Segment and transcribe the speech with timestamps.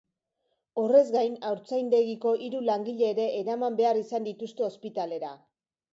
[0.83, 5.35] Horrez gain, haurtzaindegiko hiru langile ere eraman behar izan dituzte ospitalera.